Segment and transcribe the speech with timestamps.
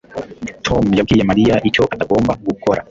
[0.65, 2.79] Tom yabwiye Mariya icyo atagomba gukora